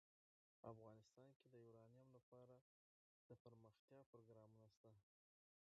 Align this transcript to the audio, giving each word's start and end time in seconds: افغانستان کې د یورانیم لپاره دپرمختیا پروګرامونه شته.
افغانستان 0.71 1.29
کې 1.37 1.45
د 1.47 1.53
یورانیم 1.65 2.07
لپاره 2.17 2.55
دپرمختیا 3.29 3.99
پروګرامونه 4.11 4.67
شته. 4.75 4.91